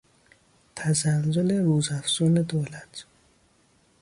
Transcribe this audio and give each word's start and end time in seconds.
تزلزل 0.75 1.51
روزافزون 1.51 2.33
دولت 2.43 3.05